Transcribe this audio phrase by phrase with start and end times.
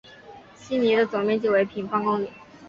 [0.55, 2.31] 希尼的总面积为平方公里。